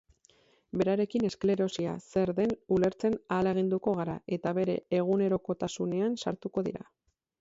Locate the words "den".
2.39-2.55